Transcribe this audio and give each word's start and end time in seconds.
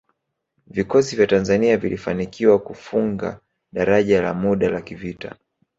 Vikosi 0.67 1.15
vya 1.15 1.27
Tanzania 1.27 1.77
vilifanikiwa 1.77 2.59
kufunga 2.59 3.39
daraja 3.73 4.21
la 4.21 4.33
muda 4.33 4.69
la 4.69 4.81
kivita 4.81 5.35